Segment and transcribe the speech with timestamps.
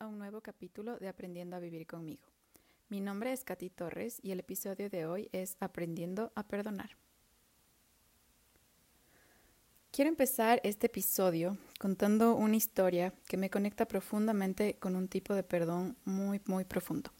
[0.00, 2.24] A un nuevo capítulo de Aprendiendo a Vivir conmigo.
[2.88, 6.96] Mi nombre es Katy Torres y el episodio de hoy es Aprendiendo a Perdonar.
[9.92, 15.44] Quiero empezar este episodio contando una historia que me conecta profundamente con un tipo de
[15.44, 17.12] perdón muy, muy profundo.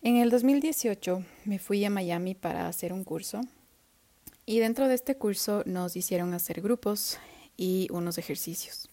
[0.00, 3.42] En el 2018 me fui a Miami para hacer un curso
[4.46, 7.18] y dentro de este curso nos hicieron hacer grupos
[7.58, 8.90] y unos ejercicios.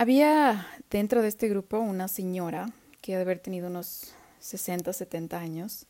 [0.00, 2.70] Había dentro de este grupo una señora
[3.00, 5.86] que ha de haber tenido unos 60, 70 años.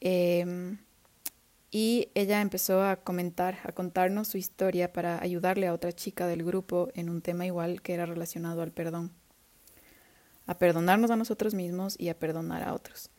[0.00, 0.78] Em,
[1.70, 6.42] y ella empezó a comentar, a contarnos su historia para ayudarle a otra chica del
[6.42, 9.12] grupo en un tema igual que era relacionado al perdón.
[10.46, 13.10] A perdonarnos a nosotros mismos y a perdonar a otros.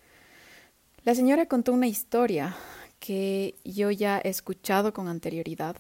[1.04, 2.56] La señora contó una historia
[2.98, 5.76] que yo ya he escuchado con anterioridad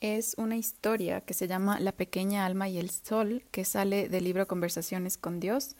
[0.00, 4.24] es una historia que se llama La pequeña alma y el sol, que sale del
[4.24, 5.76] libro Conversaciones con Dios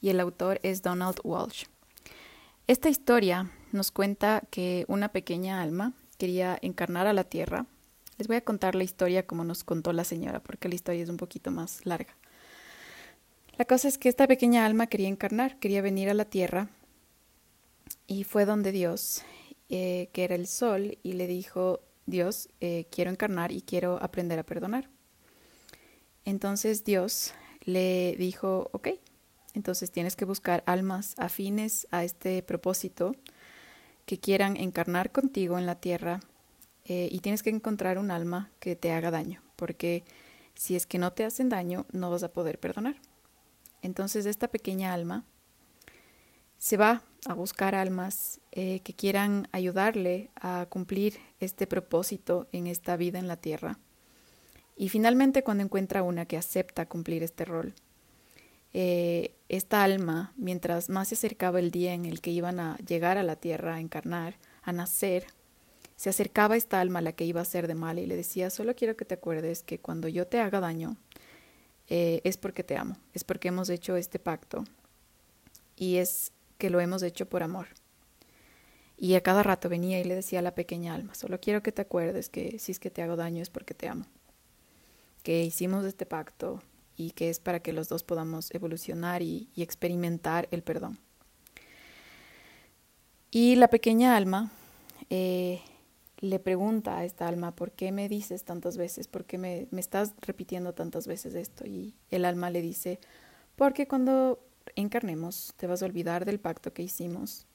[0.00, 1.64] y el autor es Donald Walsh.
[2.66, 7.66] Esta historia nos cuenta que una pequeña alma quería encarnar a la tierra.
[8.18, 11.08] Les voy a contar la historia como nos contó la señora, porque la historia es
[11.08, 12.14] un poquito más larga.
[13.56, 16.68] La cosa es que esta pequeña alma quería encarnar, quería venir a la tierra
[18.06, 19.22] y fue donde Dios,
[19.68, 24.38] eh, que era el sol, y le dijo, Dios, eh, quiero encarnar y quiero aprender
[24.38, 24.88] a perdonar.
[26.24, 28.88] Entonces Dios le dijo, ok,
[29.54, 33.14] entonces tienes que buscar almas afines a este propósito
[34.06, 36.20] que quieran encarnar contigo en la tierra
[36.84, 40.04] eh, y tienes que encontrar un alma que te haga daño, porque
[40.54, 42.96] si es que no te hacen daño, no vas a poder perdonar.
[43.82, 45.24] Entonces esta pequeña alma
[46.58, 52.96] se va a buscar almas eh, que quieran ayudarle a cumplir este propósito en esta
[52.96, 53.78] vida en la tierra.
[54.76, 57.74] Y finalmente cuando encuentra una que acepta cumplir este rol,
[58.74, 63.18] eh, esta alma, mientras más se acercaba el día en el que iban a llegar
[63.18, 65.26] a la tierra, a encarnar, a nacer,
[65.96, 68.50] se acercaba esta alma a la que iba a ser de mal y le decía,
[68.50, 70.96] solo quiero que te acuerdes que cuando yo te haga daño,
[71.88, 74.64] eh, es porque te amo, es porque hemos hecho este pacto
[75.76, 77.66] y es que lo hemos hecho por amor.
[78.96, 81.72] Y a cada rato venía y le decía a la pequeña alma, solo quiero que
[81.72, 84.06] te acuerdes que si es que te hago daño es porque te amo,
[85.24, 86.62] que hicimos este pacto
[86.96, 91.00] y que es para que los dos podamos evolucionar y, experimentar el perdón.
[93.32, 94.52] Y la pequeña alma
[95.10, 95.62] eh,
[96.20, 99.08] le pregunta a esta alma, ¿por qué me dices tantas veces?
[99.08, 101.66] ¿Por qué me, me estás repitiendo tantas veces esto?
[101.66, 103.00] Y el alma le dice,
[103.56, 104.38] porque cuando
[104.76, 107.46] encarnemos, te vas a olvidar del pacto que hicimos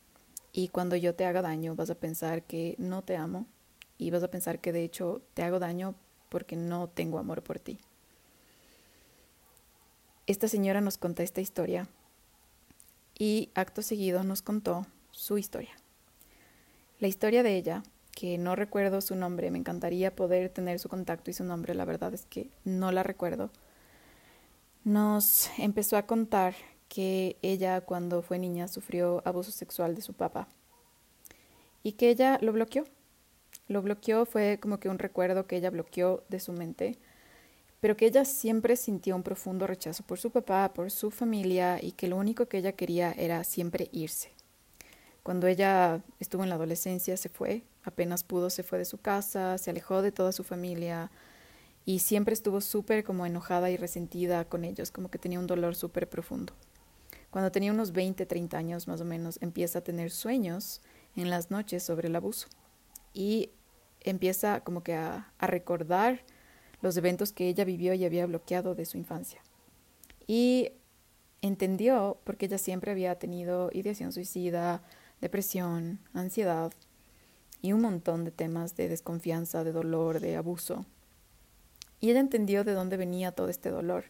[0.51, 3.45] y cuando yo te haga daño vas a pensar que no te amo
[3.97, 5.95] y vas a pensar que de hecho te hago daño
[6.29, 7.77] porque no tengo amor por ti.
[10.25, 11.87] Esta señora nos contó esta historia
[13.17, 15.71] y acto seguido nos contó su historia.
[16.99, 21.29] La historia de ella, que no recuerdo su nombre, me encantaría poder tener su contacto
[21.29, 23.51] y su nombre, la verdad es que no la recuerdo,
[24.83, 26.55] nos empezó a contar
[26.89, 30.47] que ella cuando fue niña sufrió abuso sexual de su papá
[31.83, 32.85] y que ella lo bloqueó.
[33.67, 36.97] Lo bloqueó fue como que un recuerdo que ella bloqueó de su mente,
[37.79, 41.91] pero que ella siempre sintió un profundo rechazo por su papá, por su familia y
[41.91, 44.31] que lo único que ella quería era siempre irse.
[45.23, 49.57] Cuando ella estuvo en la adolescencia se fue, apenas pudo se fue de su casa,
[49.57, 51.11] se alejó de toda su familia,
[51.87, 55.73] y siempre estuvo súper como enojada y resentida con ellos, como que tenía un dolor
[55.73, 56.53] súper profundo.
[57.37, 60.81] Cuando tenía unos 20, 30 años más o menos, empieza a tener sueños
[61.15, 62.47] en las noches sobre el abuso
[63.13, 63.51] y
[64.01, 66.23] empieza como que a, recordar
[66.81, 69.39] los eventos que ella vivió y había bloqueado de su infancia.
[70.25, 70.71] Y
[71.43, 74.81] entendió, porque ella siempre había tenido ideación suicida,
[75.21, 76.73] depresión, ansiedad
[77.61, 80.87] y un montón de temas de desconfianza, de dolor, de abuso.
[81.99, 84.05] Y ella entendió de dónde venía todo este dolor.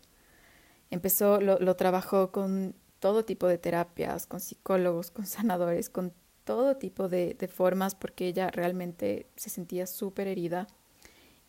[0.91, 6.13] Empezó, lo trabajó con todo tipo de terapias, con psicólogos, con sanadores, con
[6.43, 10.67] todo tipo de, formas porque ella realmente se sentía súper herida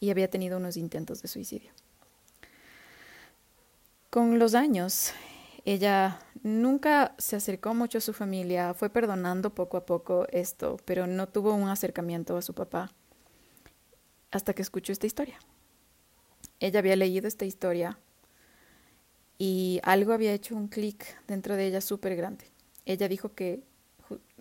[0.00, 1.70] y había tenido unos intentos de suicidio.
[4.10, 5.12] Con los años,
[5.64, 11.06] ella nunca se acercó mucho a su familia, fue perdonando poco a poco esto, pero
[11.06, 12.90] no tuvo un acercamiento a su papá
[14.30, 15.38] hasta que escuchó esta historia.
[16.60, 17.98] Ella había leído esta historia
[19.38, 22.46] y algo había hecho un clic dentro de ella súper grande.
[22.84, 23.62] Ella dijo que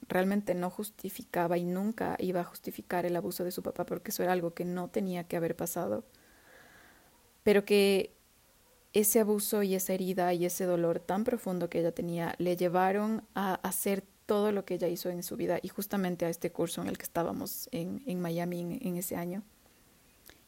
[0.07, 4.23] realmente no justificaba y nunca iba a justificar el abuso de su papá porque eso
[4.23, 6.03] era algo que no tenía que haber pasado,
[7.44, 8.13] pero que
[8.94, 13.23] ese abuso y esa herida y ese dolor tan profundo que ella tenía le llevaron
[13.35, 16.81] a hacer todo lo que ella hizo en su vida y justamente a este curso
[16.81, 19.44] en el que estábamos en, Miami en, ese año.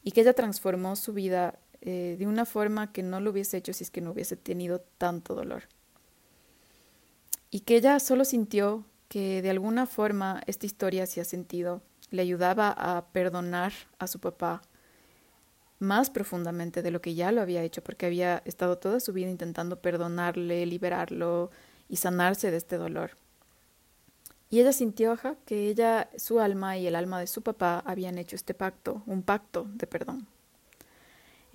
[0.03, 3.73] Y que ella transformó su vida eh, de una forma que no lo hubiese hecho
[3.73, 5.63] si es que no hubiese tenido tanto dolor.
[7.51, 11.81] Y que ella solo sintió que de alguna forma esta historia hacía sentido,
[12.11, 14.61] le ayudaba a perdonar a su papá
[15.79, 19.29] más profundamente de lo que ya lo había hecho, porque había estado toda su vida
[19.29, 21.51] intentando perdonarle, liberarlo
[21.87, 23.11] y sanarse de este dolor.
[24.49, 28.35] Y ella sintió que ella, su alma y el alma de su papá habían hecho
[28.35, 30.27] este pacto, un pacto de perdón.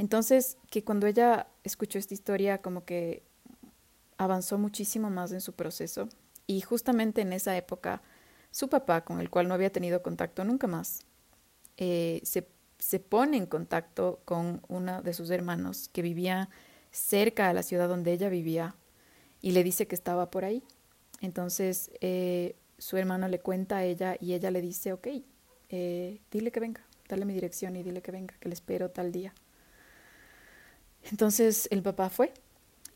[0.05, 3.23] Entonces, que cuando ella escuchó esta historia, como que
[4.19, 6.11] avanzó muchísimo más en su proceso.
[6.47, 8.03] Y justamente en esa época,
[8.51, 11.01] su papá, con el cual no había tenido contacto nunca más,
[11.79, 12.47] eh, se,
[12.79, 16.51] se pone en contacto con uno de sus hermanos que vivía
[16.91, 18.77] cerca a la ciudad donde ella vivía
[19.41, 20.63] y le dice que estaba por ahí.
[21.23, 25.09] Entonces, eh, su hermano le cuenta a ella y ella le dice, ok,
[25.71, 29.11] eh, dile que venga, dale mi dirección y dile que venga, que le espero tal
[29.11, 29.33] día.
[31.11, 32.33] Entonces el papá fue.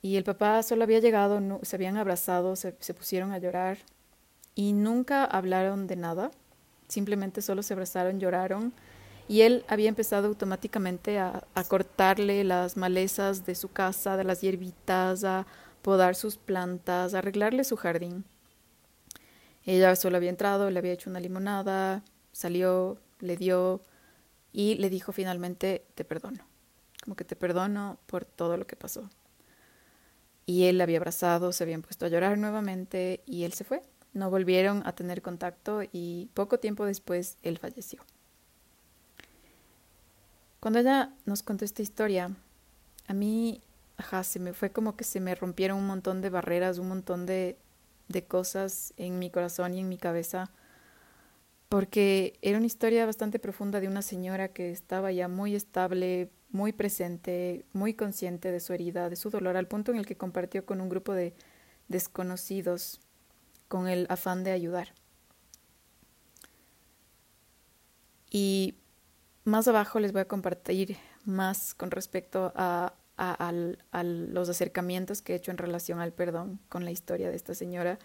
[0.00, 3.78] Y el papá solo había llegado, se habían abrazado, se, pusieron a llorar
[4.54, 6.30] y nunca hablaron de nada,
[6.86, 8.72] simplemente solo se abrazaron, lloraron.
[9.26, 14.40] Y él había empezado automáticamente a, a, cortarle las malezas de su casa, de las
[14.40, 15.46] hierbitas, a
[15.82, 18.24] podar sus plantas, a arreglarle su jardín.
[19.66, 22.02] Ella solo había entrado, le había hecho una limonada,
[22.32, 23.82] salió, le dio
[24.52, 26.47] y le dijo finalmente, te perdono,
[27.08, 29.08] como que te perdono por todo lo que pasó.
[30.44, 33.82] Y él la había abrazado, se habían puesto a llorar nuevamente y él se fue.
[34.12, 38.04] No volvieron a tener contacto y poco tiempo después él falleció.
[40.60, 42.36] Cuando ella nos contó esta historia,
[43.06, 43.62] a mí,
[43.96, 47.24] ajá, se me fue como que se me rompieron un montón de barreras, un montón
[47.24, 47.56] de,
[48.08, 50.50] de cosas en mi corazón y en mi cabeza,
[51.70, 56.72] porque era una historia bastante profunda de una señora que estaba ya muy estable, muy
[56.72, 60.64] presente, muy consciente de su herida, de su dolor, al punto en el que compartió
[60.64, 61.34] con un grupo de
[61.88, 63.00] desconocidos
[63.68, 64.88] con el afán de ayudar.
[68.30, 68.74] Y
[69.44, 75.36] más abajo les voy a compartir más con respecto a a, los acercamientos que he
[75.36, 77.98] hecho en relación al perdón con la historia de esta señora,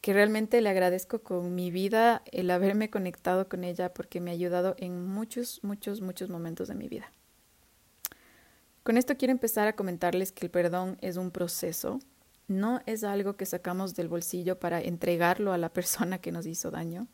[0.00, 4.34] que realmente le agradezco con mi vida el haberme conectado con ella porque me ha
[4.34, 7.12] ayudado en muchos, muchos, muchos momentos de mi vida.
[8.88, 11.98] Con esto quiero empezar a comentarles que el perdón es un proceso,
[12.46, 16.70] no es algo que sacamos del bolsillo para entregarlo a la persona que nos hizo
[16.70, 17.06] daño.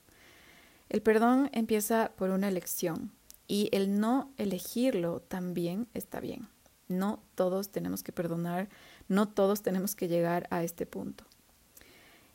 [0.88, 3.10] El perdón empieza por una elección
[3.48, 6.46] y el no elegirlo también está bien.
[6.86, 8.68] No todos tenemos que perdonar,
[9.08, 11.24] no todos tenemos que llegar a este punto.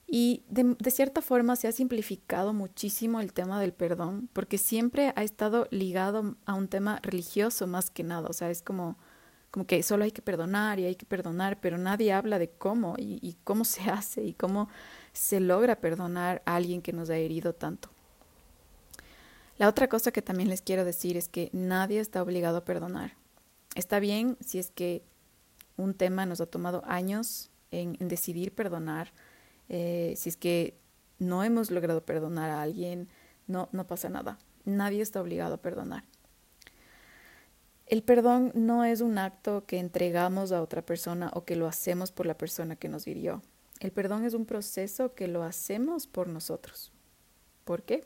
[0.06, 5.24] Y de, cierta forma se ha simplificado muchísimo el tema del perdón, porque siempre ha
[5.24, 8.28] estado ligado a un tema religioso más que nada.
[8.28, 8.98] O sea, es como,
[9.52, 12.96] como que solo hay que perdonar y hay que perdonar, pero nadie habla de cómo
[12.98, 14.70] y, cómo se hace y cómo
[15.14, 17.90] se logra perdonar a alguien que nos ha herido tanto.
[19.58, 23.14] La otra cosa que también les quiero decir es que nadie está obligado a perdonar.
[23.76, 25.04] Está bien si es que
[25.76, 29.12] un tema nos ha tomado años en, decidir perdonar,
[29.68, 30.78] eh, si es que
[31.20, 33.10] no hemos logrado perdonar a alguien,
[33.48, 34.40] no, no pasa nada.
[34.64, 36.04] Nadie está obligado a perdonar.
[37.90, 42.12] El perdón no es un acto que entregamos a otra persona o que lo hacemos
[42.12, 43.42] por la persona que nos hirió.
[43.80, 46.92] El perdón es un proceso que lo hacemos por nosotros.
[47.66, 48.06] ¿Por qué?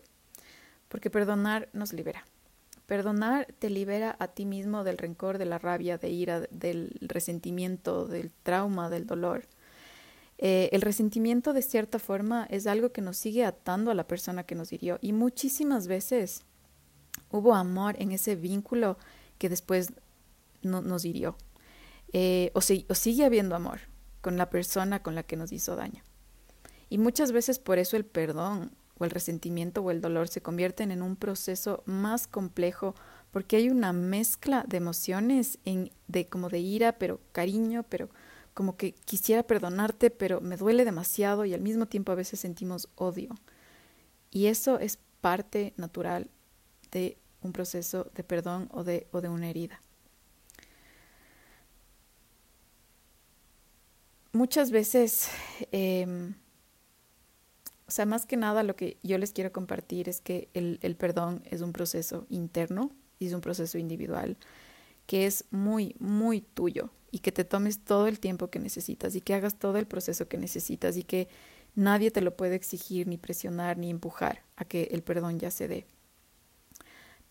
[0.88, 2.24] Porque perdonar nos libera.
[2.86, 8.08] Perdonar te libera a ti mismo del rencor, de la rabia, de ira, del resentimiento,
[8.08, 9.48] del trauma, del dolor.
[10.38, 14.44] Eh, el resentimiento de cierta forma es algo que nos sigue atando a la persona
[14.44, 16.44] que nos hirió y muchísimas veces
[17.30, 18.98] hubo amor en ese vínculo
[19.44, 19.92] que después
[20.62, 21.36] no, nos hirió.
[22.14, 23.82] Eh, o, o sigue habiendo amor
[24.22, 26.02] con la persona con la que nos hizo daño.
[26.88, 30.92] Y muchas veces por eso el perdón o el resentimiento o el dolor se convierten
[30.92, 32.96] en un proceso más complejo
[33.32, 38.10] porque hay una mezcla de emociones en, de como de ira, pero cariño, pero
[38.54, 42.88] como que quisiera perdonarte, pero me duele demasiado y al mismo tiempo a veces sentimos
[42.96, 43.36] odio.
[44.32, 46.30] Y eso es parte natural
[46.92, 49.82] de un proceso de perdón o de, o de una herida.
[54.32, 55.30] Muchas veces
[55.72, 56.34] em,
[57.88, 61.44] o sea, más que nada lo que yo les quiero compartir es que el, perdón
[61.46, 64.38] es un proceso interno y es un proceso individual
[65.06, 69.22] que es muy, muy tuyo y que te tomes todo el tiempo que necesitas y
[69.22, 71.28] que hagas todo el proceso que necesitas y que
[71.76, 75.68] nadie te lo puede exigir, ni presionar, ni empujar a que el perdón ya se
[75.68, 75.86] dé.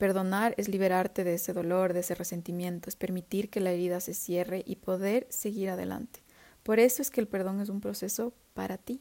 [0.03, 4.15] Perdonar es liberarte de ese dolor, de ese resentimiento, es permitir que la herida se
[4.15, 6.25] cierre y poder seguir adelante.
[6.65, 9.01] Por eso es que el perdón es un proceso para ti.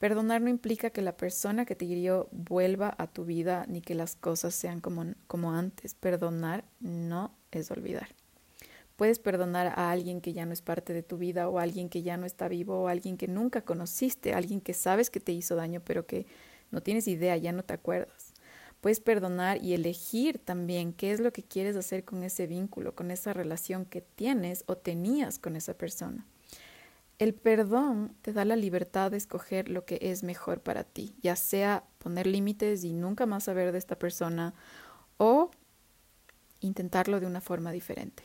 [0.00, 3.94] Perdonar no implica que la persona que te hirió vuelva a tu vida ni que
[3.94, 5.94] las cosas sean como, como antes.
[5.94, 8.08] Perdonar no es olvidar.
[8.96, 11.88] Puedes perdonar a alguien que ya no es parte de tu vida o a alguien
[11.88, 15.20] que ya no está vivo o a alguien que nunca conociste, alguien que sabes que
[15.20, 16.26] te hizo daño pero que
[16.72, 18.29] no tienes idea, ya no te acuerdas.
[18.80, 23.10] Puedes perdonar y elegir también qué es lo que quieres hacer con ese vínculo, con
[23.10, 26.26] esa relación que tienes o tenías con esa persona.
[27.18, 31.36] El perdón te da la libertad de escoger lo que es mejor para ti, ya
[31.36, 34.54] sea poner límites y nunca más saber de esta persona
[35.18, 35.50] o
[36.60, 38.22] intentarlo de una forma diferente.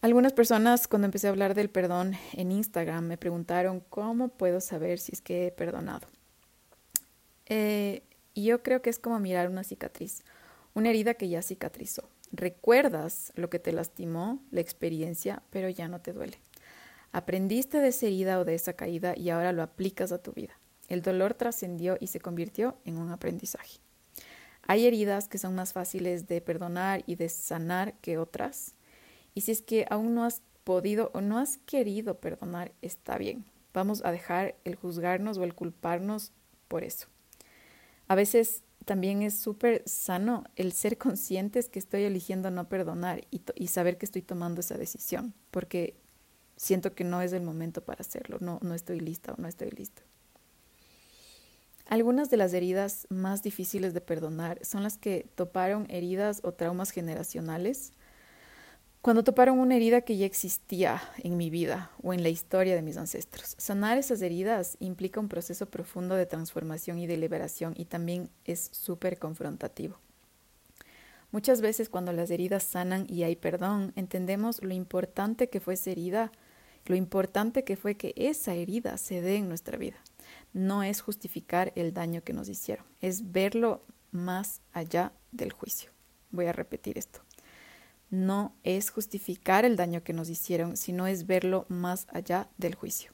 [0.00, 4.98] Algunas personas cuando empecé a hablar del perdón en Instagram me preguntaron cómo puedo saber
[4.98, 6.08] si es que he perdonado.
[7.46, 8.02] Eh,
[8.34, 10.24] y yo creo que es como mirar una cicatriz,
[10.74, 12.08] una herida que ya cicatrizó.
[12.32, 16.38] Recuerdas lo que te lastimó, la experiencia, pero ya no te duele.
[17.12, 20.58] Aprendiste de esa herida o de esa caída y ahora lo aplicas a tu vida.
[20.88, 23.78] El dolor trascendió y se convirtió en un aprendizaje.
[24.66, 28.74] Hay heridas que son más fáciles de perdonar y de sanar que otras.
[29.34, 33.44] Y si es que aún no has podido o no has querido perdonar, está bien.
[33.72, 36.32] Vamos a dejar el juzgarnos o el culparnos
[36.68, 37.06] por eso.
[38.08, 43.66] A veces también es súper sano el ser conscientes que estoy eligiendo no perdonar y,
[43.68, 45.96] saber que estoy tomando esa decisión, porque
[46.56, 49.70] siento que no es el momento para hacerlo, no, no estoy lista o no estoy
[49.70, 50.02] listo.
[51.86, 56.90] Algunas de las heridas más difíciles de perdonar son las que toparon heridas o traumas
[56.90, 57.92] generacionales
[59.04, 62.80] cuando toparon una herida que ya existía en mi vida o en la historia de
[62.80, 63.54] mis ancestros.
[63.58, 68.70] Sanar esas heridas implica un proceso profundo de transformación y de liberación y también es
[68.72, 69.98] súper confrontativo.
[71.32, 75.90] Muchas veces cuando las heridas sanan y hay perdón, entendemos lo importante que fue esa
[75.90, 76.32] herida,
[76.86, 79.98] lo importante que fue que esa herida se dé en nuestra vida.
[80.54, 85.90] No es justificar el daño que nos hicieron, es verlo más allá del juicio.
[86.30, 87.20] Voy a repetir esto
[88.14, 93.12] no es justificar el daño que nos hicieron, sino es verlo más allá del juicio.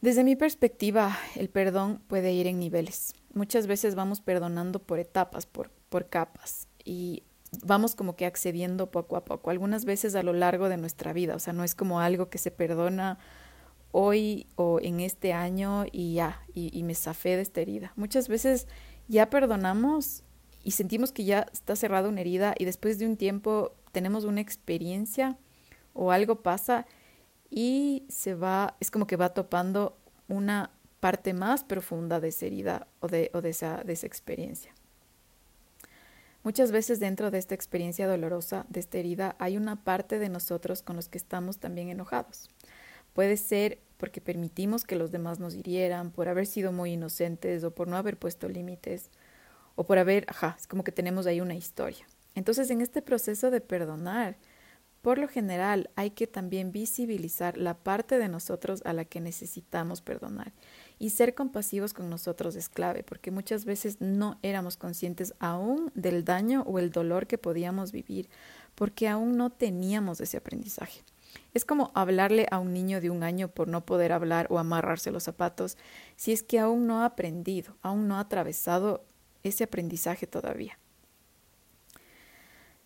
[0.00, 3.14] Desde mi perspectiva, el perdón puede ir en niveles.
[3.34, 7.22] Muchas veces vamos perdonando por etapas, por, por capas, y
[7.64, 11.34] vamos como que accediendo poco a poco, algunas veces a lo largo de nuestra vida,
[11.34, 13.18] o sea, no es como algo que se perdona
[13.92, 17.92] hoy o en este año y ya, y, y me zafé de esta herida.
[17.96, 18.68] Muchas veces
[19.08, 20.22] ya perdonamos
[20.62, 24.40] y sentimos que ya está cerrada una herida y después de un tiempo tenemos una
[24.40, 25.36] experiencia
[25.94, 26.86] o algo pasa
[27.50, 29.96] y se va, es como que va topando
[30.28, 34.72] una parte más profunda de esa herida o de, o de, esa, de esa experiencia.
[36.42, 40.82] Muchas veces dentro de esta experiencia dolorosa, de esta herida, hay una parte de nosotros
[40.82, 42.48] con los que estamos también enojados.
[43.12, 47.74] Puede ser porque permitimos que los demás nos hirieran, por haber sido muy inocentes o
[47.74, 49.10] por no haber puesto límites,
[49.80, 52.06] o por haber, ajá, es como que tenemos ahí una historia.
[52.34, 54.36] Entonces, en este proceso de perdonar,
[55.00, 60.02] por lo general hay que también visibilizar la parte de nosotros a la que necesitamos
[60.02, 60.52] perdonar.
[60.98, 66.26] Y ser compasivos con nosotros es clave, porque muchas veces no éramos conscientes aún del
[66.26, 68.28] daño o el dolor que podíamos vivir,
[68.74, 71.04] porque aún no teníamos ese aprendizaje.
[71.54, 75.10] Es como hablarle a un niño de un año por no poder hablar o amarrarse
[75.10, 75.78] los zapatos,
[76.16, 79.06] si es que aún no ha aprendido, aún no ha atravesado
[79.42, 80.78] ese aprendizaje todavía.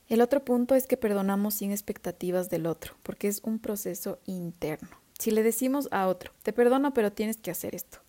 [0.08, 4.90] El otro punto es que perdonamos sin expectativas del otro, porque es un proceso interno.
[5.18, 8.00] Si le decimos a otro, te perdono, pero tienes que hacer esto,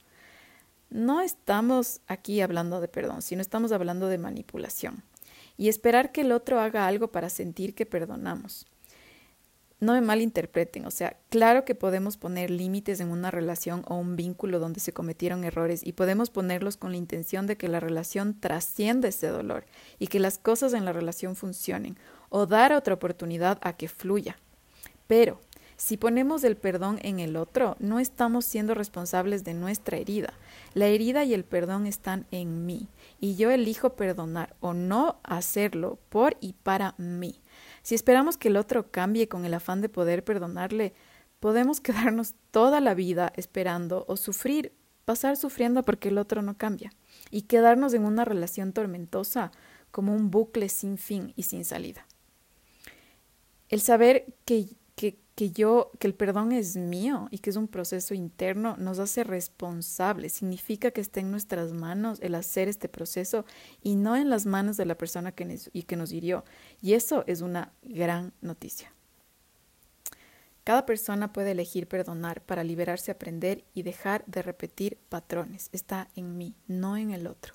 [0.90, 5.04] no estamos aquí hablando de perdón, sino estamos hablando de manipulación
[5.58, 8.68] y esperar que el otro haga algo para sentir que perdonamos
[9.79, 14.15] no me malinterpreten, o sea, claro que podemos poner límites en una relación o un
[14.15, 18.39] vínculo donde se cometieron errores y podemos ponerlos con la intención de que la relación
[18.39, 19.65] trascienda ese dolor
[20.00, 21.98] y que las cosas en la relación funcionen
[22.29, 24.38] o dar otra oportunidad a que fluya.
[25.08, 25.41] Pero
[25.77, 30.34] si ponemos el perdón en el otro, no estamos siendo responsables de nuestra herida.
[30.74, 32.88] La herida y el perdón están en mí
[33.20, 37.41] y yo elijo perdonar o no hacerlo por y para mí.
[37.86, 40.96] Si esperamos que el otro cambie con el afán de poder perdonarle,
[41.39, 44.74] podemos quedarnos toda la vida esperando o sufrir,
[45.06, 46.92] pasar sufriendo porque el otro no cambia,
[47.30, 49.51] y quedarnos en una relación tormentosa
[49.92, 52.08] como un bucle sin fin y sin salida.
[53.70, 54.65] El saber que,
[55.36, 59.24] que, yo, que el perdón es mío y que es un proceso interno, nos hace
[59.25, 60.34] responsables.
[60.34, 63.46] Significa que está en nuestras manos el hacer este proceso
[63.84, 66.46] y no en las manos de la persona que nos, y que nos hirió.
[66.82, 68.94] Y eso es una gran noticia.
[70.63, 75.70] Cada persona puede elegir perdonar para liberarse, aprender y dejar de repetir patrones.
[75.74, 77.54] Está en mí, no en el otro.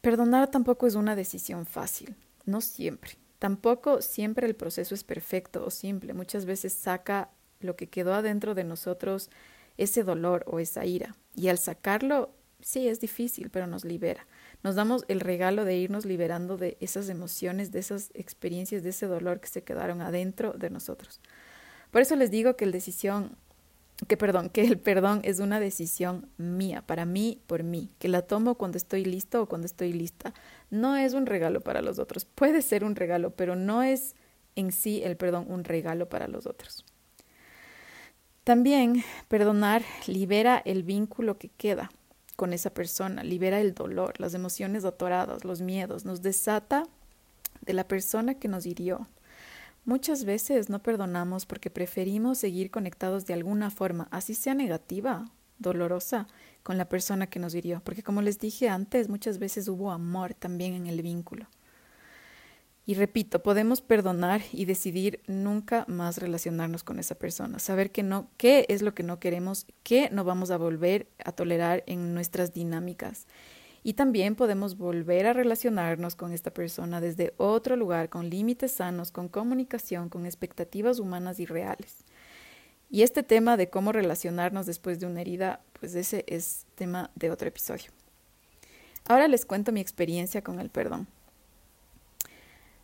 [0.00, 3.18] Perdonar tampoco es una decisión fácil, no siempre.
[3.46, 6.14] Tampoco siempre el proceso es perfecto o simple.
[6.14, 9.30] Muchas veces saca lo que quedó adentro de nosotros
[9.76, 11.14] ese dolor o esa ira.
[11.36, 14.26] Y al sacarlo, sí, es difícil, pero nos libera.
[14.64, 19.06] Nos damos el regalo de irnos liberando de esas emociones, de esas experiencias, de ese
[19.06, 21.20] dolor que se quedaron adentro de nosotros.
[21.92, 23.36] Por eso les digo que el decisión,
[24.08, 28.22] que perdón, que el perdón es una decisión mía, para mí, por mí, que la
[28.22, 30.34] tomo cuando estoy listo o cuando estoy lista.
[30.70, 32.26] No es un regalo para los otros.
[32.26, 34.14] Puede ser un regalo, pero no es
[34.54, 36.84] en sí el perdón un regalo para los otros.
[38.44, 41.90] También perdonar libera el vínculo que queda
[42.36, 46.84] con esa persona, libera el dolor, las emociones atoradas, los miedos, nos desata
[47.62, 49.08] de la persona que nos hirió,
[49.86, 56.26] Muchas veces no perdonamos porque preferimos seguir conectados de alguna forma, así sea negativa, dolorosa,
[56.64, 60.34] con la persona que nos hirió, porque como les dije antes, muchas veces hubo amor
[60.34, 61.46] también en el vínculo.
[62.84, 68.28] Y repito, podemos perdonar y decidir nunca más relacionarnos con esa persona, saber que no,
[68.38, 72.52] qué es lo que no queremos, qué no vamos a volver a tolerar en nuestras
[72.52, 73.28] dinámicas
[73.86, 79.12] y también podemos volver a relacionarnos con esta persona desde otro lugar, con límites sanos,
[79.12, 81.98] con comunicación, con expectativas humanas y reales.
[82.90, 87.30] Y este tema de cómo relacionarnos después de una herida, pues ese es tema de
[87.30, 87.92] otro episodio.
[89.04, 91.06] Ahora les cuento mi experiencia con el perdón.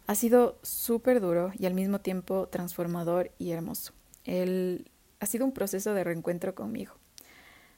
[0.06, 3.92] Ha sido súper duro y al mismo tiempo transformador y hermoso.
[4.24, 4.88] El,
[5.18, 6.94] ha sido un proceso de reencuentro conmigo,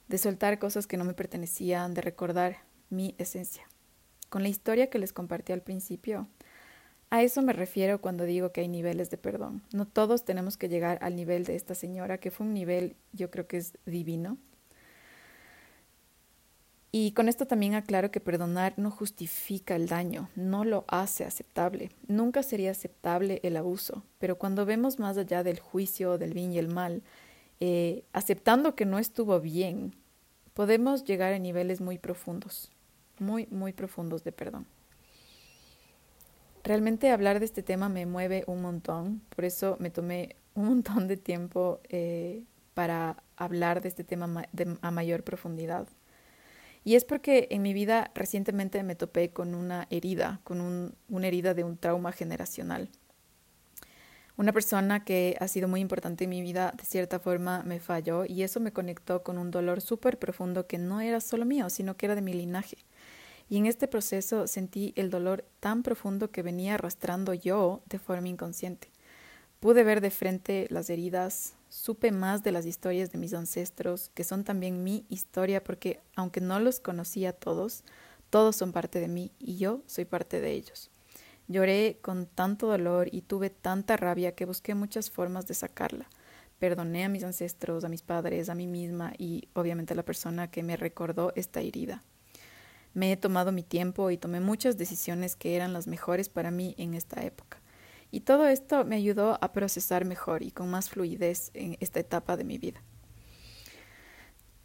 [0.08, 3.68] de soltar cosas que no me pertenecían, de recordar mi esencia.
[4.28, 6.28] Con la historia que les compartí al principio,
[7.14, 9.62] a eso me refiero cuando digo que hay niveles de perdón.
[9.72, 13.30] No todos tenemos que llegar al nivel de esta señora, que fue un nivel yo
[13.30, 14.36] creo que es divino.
[16.90, 21.90] Y con esto también aclaro que perdonar no justifica el daño, no lo hace aceptable.
[22.08, 26.58] Nunca sería aceptable el abuso, pero cuando vemos más allá del juicio, del bien y
[26.58, 27.04] el mal,
[27.60, 29.94] eh, aceptando que no estuvo bien,
[30.52, 32.72] podemos llegar a niveles muy profundos
[33.18, 34.66] muy, muy profundos de perdón.
[36.62, 41.08] Realmente hablar de este tema me mueve un montón, por eso me tomé un montón
[41.08, 44.46] de tiempo eh, para hablar de este tema
[44.80, 45.86] a mayor profundidad.
[46.84, 51.26] Y es porque en mi vida recientemente me topé con una herida, con un, una
[51.26, 52.90] herida de un trauma generacional.
[54.36, 58.24] Una persona que ha sido muy importante en mi vida de cierta forma me falló
[58.26, 61.96] y eso me conectó con un dolor súper profundo que no era solo mío, sino
[61.96, 62.78] que era de mi linaje.
[63.48, 68.28] Y en este proceso sentí el dolor tan profundo que venía arrastrando yo de forma
[68.28, 68.90] inconsciente.
[69.60, 74.24] Pude ver de frente las heridas, supe más de las historias de mis ancestros, que
[74.24, 77.82] son también mi historia, porque aunque no los conocía todos,
[78.30, 80.90] todos son parte de mí y yo soy parte de ellos.
[81.46, 86.08] Lloré con tanto dolor y tuve tanta rabia que busqué muchas formas de sacarla.
[86.58, 90.50] Perdoné a mis ancestros, a mis padres, a mí misma y obviamente a la persona
[90.50, 92.02] que me recordó esta herida.
[92.94, 96.74] Me he tomado mi tiempo y tomé muchas decisiones que eran las mejores para mí
[96.78, 97.60] en esta época.
[98.10, 102.36] Y todo esto me ayudó a procesar mejor y con más fluidez en esta etapa
[102.36, 102.80] de mi vida.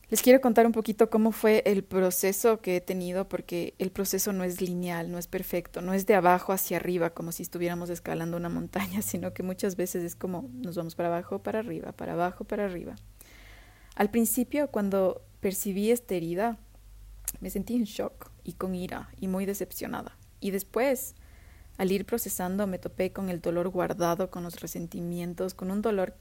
[0.10, 4.34] Les quiero contar un poquito cómo fue el proceso que he tenido, porque el proceso
[4.34, 7.92] no es lineal, no es perfecto, no es de abajo hacia arriba como si estuviéramos
[7.92, 11.92] escalando una montaña, sino que muchas veces es como nos vamos para abajo, para arriba,
[11.92, 12.96] para abajo, para arriba.
[13.96, 16.58] Al principio, cuando percibí esta herida,
[17.40, 20.18] me sentí en shock y con ira y muy decepcionada.
[20.40, 21.16] Y después,
[21.78, 26.16] al ir procesando, me topé con el dolor guardado, con los resentimientos, con un dolor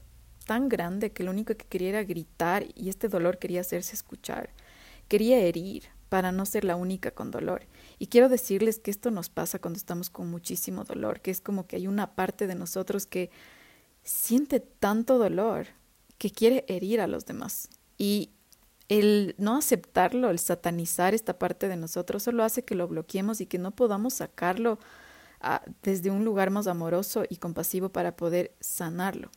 [0.45, 4.49] tan grande que lo único que quería era gritar y este dolor quería hacerse escuchar.
[5.07, 7.67] Quería herir para no ser la única con dolor.
[7.99, 11.67] Y quiero decirles que esto nos pasa cuando estamos con muchísimo dolor, que es como
[11.67, 13.29] que hay una parte de nosotros que
[14.03, 15.67] siente tanto dolor
[16.17, 17.69] que quiere herir a los demás.
[17.97, 18.31] Y
[18.89, 23.45] el no aceptarlo, el satanizar esta parte de nosotros, solo hace que lo bloqueemos y
[23.45, 24.79] que no podamos sacarlo
[25.39, 29.29] ah, desde un lugar más amoroso y compasivo para poder sanarlo.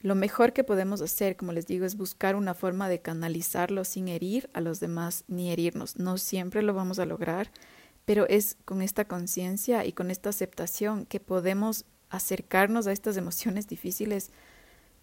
[0.00, 4.08] Lo mejor que podemos hacer, como les digo, es buscar una forma de canalizarlo sin
[4.08, 5.96] herir a los demás ni herirnos.
[5.96, 7.50] No siempre lo vamos a lograr,
[8.04, 13.68] pero es con esta conciencia y con esta aceptación que podemos acercarnos a estas emociones
[13.68, 14.30] difíciles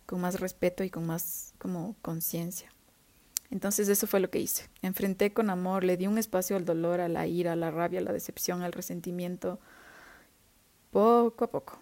[0.05, 2.69] con más respeto y con más como conciencia.
[3.51, 4.69] Entonces eso fue lo que hice.
[4.81, 7.99] Enfrenté con amor, le di un espacio al dolor, a la ira, a la rabia,
[7.99, 9.59] a la decepción, al resentimiento,
[10.91, 11.79] poco a poco.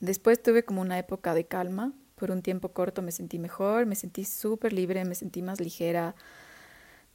[0.00, 1.92] Después tuve como una época de calma.
[2.16, 6.14] Por un tiempo corto me sentí mejor, me sentí súper libre, me sentí más ligera,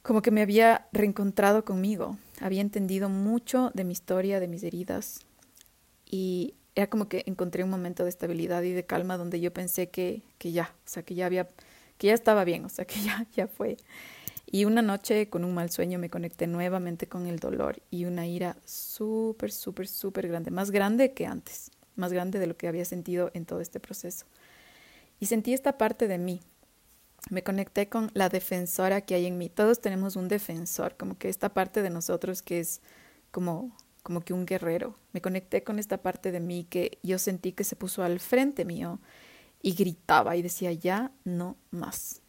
[0.02, 5.20] como que me había reencontrado conmigo, había entendido mucho de mi historia, de mis heridas
[6.06, 9.90] y era como que encontré un momento de estabilidad y de calma donde yo pensé
[9.90, 11.50] que, que ya, o sea, que ya había,
[11.98, 13.76] que ya estaba bien, o sea, que ya, ya fue.
[14.46, 18.26] Y una noche con un mal sueño me conecté nuevamente con el dolor y una
[18.26, 22.86] ira súper, súper, súper grande, más grande que antes, más grande de lo que había
[22.86, 24.24] sentido en todo este proceso.
[25.20, 26.40] Y sentí esta parte de mí.
[27.28, 29.50] Me conecté con la defensora que hay en mí.
[29.50, 32.80] Todos tenemos un defensor, como que esta parte de nosotros que es
[33.30, 33.72] como
[34.08, 34.94] como que un guerrero.
[35.12, 38.64] Me conecté con esta parte de mí que yo sentí que se puso al frente
[38.64, 39.00] mío
[39.62, 42.22] y gritaba y decía, ya no más.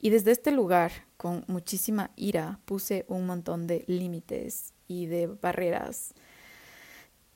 [0.00, 6.14] Y desde este lugar, con muchísima ira, puse un montón de límites y de barreras.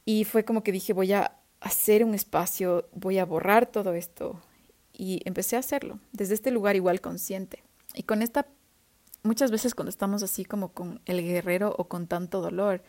[0.04, 4.40] Y fue como que dije, voy a hacer un espacio, voy a borrar todo esto.
[4.92, 7.62] Y empecé a hacerlo, desde este lugar igual consciente.
[7.94, 8.46] Y con esta,
[9.22, 12.82] muchas veces cuando estamos así como con el guerrero o con tanto dolor,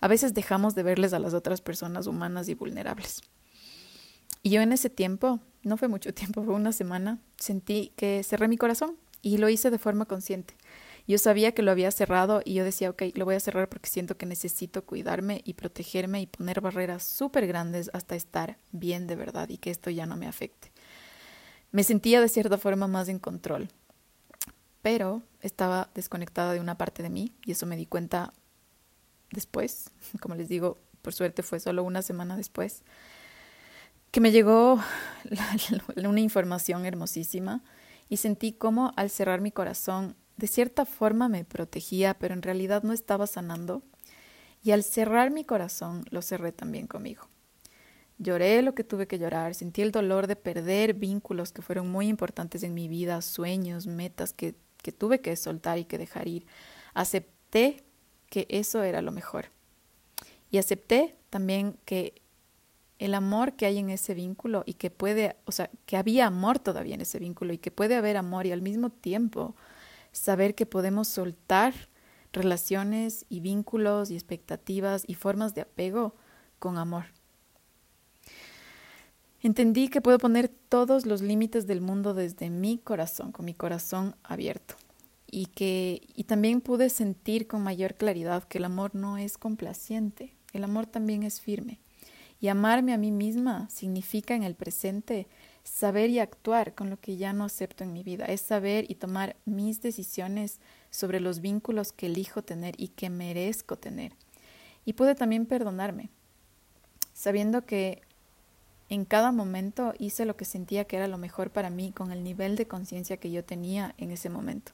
[0.00, 3.22] a veces dejamos de verles a las otras personas humanas y vulnerables.
[4.42, 8.48] Y yo en ese tiempo, no fue mucho tiempo, fue una semana, sentí que cerré
[8.48, 10.54] mi corazón y lo hice de forma consciente.
[11.06, 13.90] Yo sabía que lo había cerrado y yo decía, ok, lo voy a cerrar porque
[13.90, 19.16] siento que necesito cuidarme y protegerme y poner barreras súper grandes hasta estar bien de
[19.16, 20.70] verdad y que esto ya no me afecte.
[21.72, 23.68] Me sentía de cierta forma más en control,
[24.82, 28.32] pero estaba desconectada de una parte de mí y eso me di cuenta
[29.30, 32.82] después, como les digo, por suerte fue solo una semana después,
[34.10, 34.80] que me llegó
[35.96, 37.62] una información hermosísima
[38.08, 42.82] y sentí como al cerrar mi corazón, de cierta forma me protegía, pero en realidad
[42.82, 43.82] no estaba sanando.
[44.62, 47.28] Y al cerrar mi corazón, lo cerré también conmigo.
[48.18, 52.08] Lloré lo que tuve que llorar, sentí el dolor de perder vínculos que fueron muy
[52.08, 56.46] importantes en mi vida, sueños, metas que, que tuve que soltar y que dejar ir.
[56.92, 57.84] Acepté
[58.28, 59.46] que eso era lo mejor.
[60.50, 62.20] Y acepté también que
[63.00, 66.58] el amor que hay en ese vínculo y que puede, o sea, que había amor
[66.58, 69.56] todavía en ese vínculo y que puede haber amor y al mismo tiempo
[70.12, 71.72] saber que podemos soltar
[72.30, 76.14] relaciones y vínculos y expectativas y formas de apego
[76.58, 77.06] con amor.
[79.40, 84.14] Entendí que puedo poner todos los límites del mundo desde mi corazón, con mi corazón
[84.22, 84.74] abierto
[85.26, 90.36] y que y también pude sentir con mayor claridad que el amor no es complaciente,
[90.52, 91.80] el amor también es firme.
[92.40, 95.28] Y amarme a mí misma significa en el presente
[95.62, 98.94] saber y actuar con lo que ya no acepto en mi vida, es saber y
[98.94, 100.58] tomar mis decisiones
[100.90, 104.12] sobre los vínculos que elijo tener y que merezco tener.
[104.84, 106.08] Y pude también perdonarme,
[107.12, 108.02] sabiendo que
[108.88, 112.24] en cada momento hice lo que sentía que era lo mejor para mí con el
[112.24, 114.72] nivel de conciencia que yo tenía en ese momento.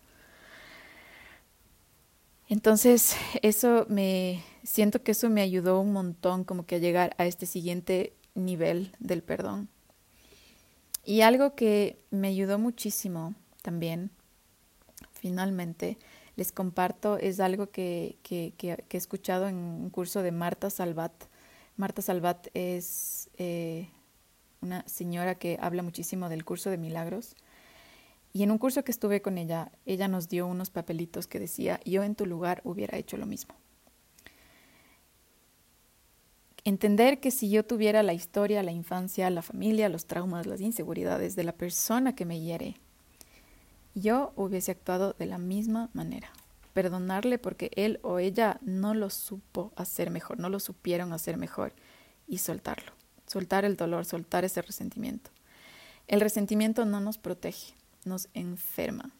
[2.49, 7.27] Entonces, eso me siento que eso me ayudó un montón como que a llegar a
[7.27, 9.69] este siguiente nivel del perdón.
[11.05, 14.11] Y algo que me ayudó muchísimo también,
[15.13, 15.99] finalmente,
[16.35, 21.13] les comparto, es algo que, que, que, he escuchado en un curso de Marta Salvat.
[21.77, 23.89] Marta Salvat es eh,
[24.61, 27.37] una señora que habla muchísimo del curso de milagros
[28.37, 31.81] y en un curso que estuve con ella, ella nos dio unos papelitos que decía,
[31.87, 33.55] yo en tu lugar hubiera hecho lo mismo.
[36.63, 41.35] Entender que si yo tuviera la historia, la infancia, la familia, los traumas, las inseguridades
[41.35, 42.77] de la persona que me hiere,
[43.95, 46.29] yo hubiese actuado de la misma manera.
[46.75, 51.73] Perdonarle porque él o ella no lo supo hacer mejor, no lo supieron hacer mejor
[52.29, 52.93] y soltarlo.
[53.27, 55.31] Soltar el dolor, soltar ese resentimiento.
[56.07, 57.73] El resentimiento no nos protege,
[58.07, 59.11] nos enferma.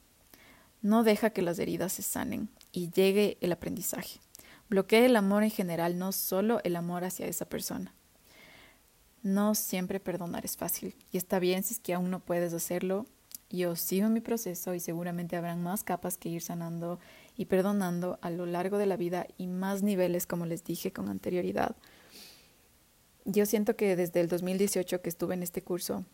[0.83, 4.21] No deja que las heridas se sanen y llegue el aprendizaje.
[4.69, 7.95] Bloquea el amor en general, no solo el amor hacia esa persona.
[9.23, 13.07] No siempre perdonar es fácil y está bien si es que aún no puedes hacerlo.
[13.49, 16.99] Yo sigo mi proceso y seguramente habrán más capas que ir sanando
[17.37, 21.09] y perdonando a lo largo de la vida y más niveles, como les dije con
[21.09, 21.77] anterioridad.
[23.25, 26.05] Yo siento que desde el 2018 que estuve en este curso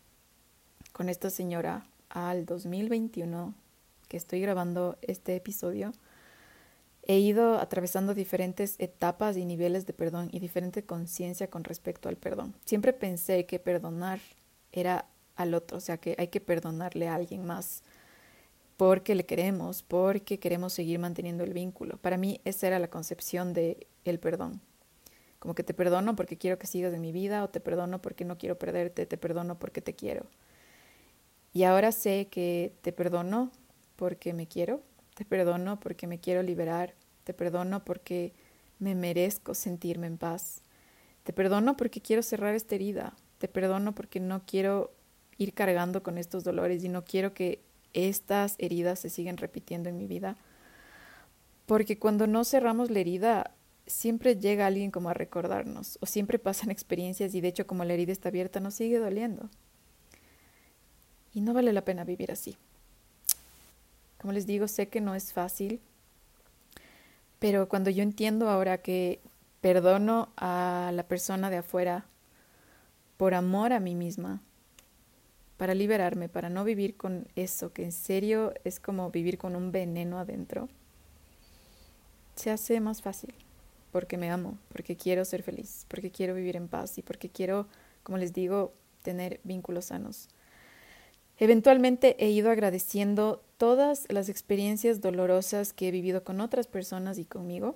[0.93, 3.55] con esta señora al 2021
[4.09, 5.93] que estoy grabando este episodio,
[7.05, 12.17] he ido atravesando diferentes etapas y niveles de perdón y diferente conciencia con respecto al
[12.17, 12.55] perdón.
[12.65, 14.21] Siempre pensé que perdonar
[14.71, 17.83] era al otro, o sea que hay que perdonarle a alguien más
[18.77, 21.97] porque le queremos, porque queremos seguir manteniendo el vínculo.
[21.99, 24.61] Para mí esa era la concepción de el perdón.
[25.39, 28.25] Como que te perdono porque quiero que sigas en mi vida o te perdono porque
[28.25, 30.27] no quiero perderte, te perdono porque te quiero.
[31.53, 33.51] Y ahora sé que te perdono
[33.97, 34.83] porque me quiero,
[35.15, 38.33] te perdono porque me quiero liberar, te perdono porque
[38.79, 40.63] me merezco sentirme en paz,
[41.25, 44.93] te perdono porque quiero cerrar esta herida, te perdono porque no quiero
[45.37, 47.61] ir cargando con estos dolores y no quiero que
[47.93, 50.37] estas heridas se sigan repitiendo en mi vida.
[51.67, 53.55] Porque cuando no cerramos la herida,
[53.87, 57.95] siempre llega alguien como a recordarnos o siempre pasan experiencias y de hecho como la
[57.95, 59.51] herida está abierta nos sigue doliendo.
[61.35, 62.57] Y no vale la pena vivir así.
[64.21, 65.81] Como les digo, sé que no es fácil,
[67.39, 69.21] pero cuando yo entiendo ahora que
[69.61, 72.05] perdono a la persona de afuera
[73.17, 74.41] por amor a mí misma,
[75.57, 79.73] para liberarme, para no vivir con eso, que en serio es como vivir con un
[79.73, 80.69] veneno adentro,
[82.35, 83.35] se hace más fácil
[83.93, 87.69] porque me amo, porque quiero ser feliz, porque quiero vivir en paz y porque quiero,
[88.03, 90.29] como les digo, tener vínculos sanos.
[91.43, 97.25] Eventualmente he ido agradeciendo todas las experiencias dolorosas que he vivido con otras personas y
[97.25, 97.75] conmigo,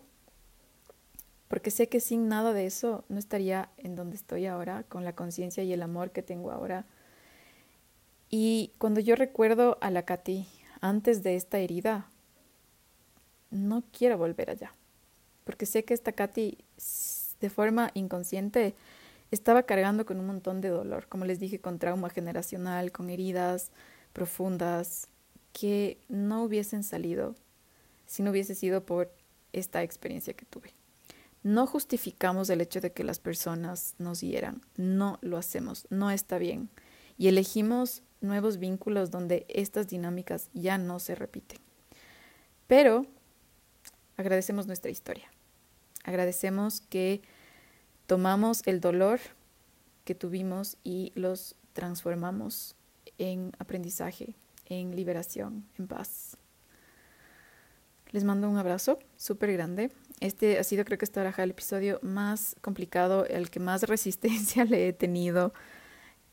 [1.48, 5.16] porque sé que sin nada de eso no estaría en donde estoy ahora, con la
[5.16, 6.86] conciencia y el amor que tengo ahora.
[8.30, 10.46] Y cuando yo recuerdo a la Katy
[10.80, 12.06] antes de esta herida,
[13.50, 14.76] no quiero volver allá
[15.46, 16.58] porque sé que esta Katy
[17.40, 18.74] de forma inconsciente
[19.30, 23.70] estaba cargando con un montón de dolor, como les dije, con trauma generacional, con heridas
[24.12, 25.08] profundas
[25.52, 27.34] que no hubiesen salido
[28.06, 29.12] si no hubiese sido por
[29.52, 30.72] esta experiencia que tuve.
[31.42, 36.38] No justificamos el hecho de que las personas nos hieran, no lo hacemos, no está
[36.38, 36.68] bien.
[37.18, 41.58] Y elegimos nuevos vínculos donde estas dinámicas ya no se repiten.
[42.66, 43.06] Pero
[44.16, 45.30] agradecemos nuestra historia.
[46.04, 47.22] Agradecemos que
[48.06, 49.20] tomamos el dolor
[50.04, 52.76] que tuvimos y los transformamos
[53.18, 54.34] en aprendizaje,
[54.66, 56.36] en liberación, en paz.
[58.12, 59.90] Les mando un abrazo súper grande.
[60.20, 64.64] Este ha sido creo que hasta ahora el episodio más complicado, el que más resistencia
[64.64, 65.52] le he tenido.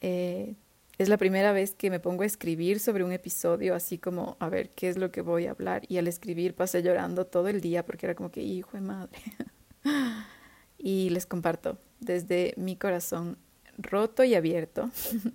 [0.02, 0.56] Eh,
[1.00, 4.48] es la primera vez que me pongo a escribir sobre un episodio, así como a
[4.48, 5.82] ver qué es lo que voy a hablar.
[5.90, 9.20] Y al escribir pasé llorando todo el día porque era como que, hijo de madre.
[10.84, 13.38] Y les comparto desde mi corazón
[13.78, 14.92] roto y abierto,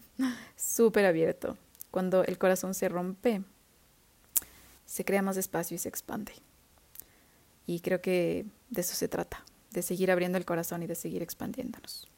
[0.56, 1.56] súper abierto.
[1.90, 3.42] Cuando el corazón se rompe,
[4.84, 6.32] se crea más espacio y se expande.
[7.66, 11.22] Y creo que de eso se trata, de seguir abriendo el corazón y de seguir
[11.22, 12.08] expandiéndonos.